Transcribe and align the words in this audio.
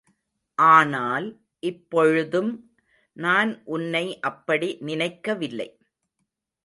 ஆனால், 0.57 1.27
இப்பொழுதும் 1.63 2.51
நான் 3.17 3.51
உன்னை 3.65 4.19
அப்படி 4.21 4.77
நினைக்கவில்லை. 4.81 5.69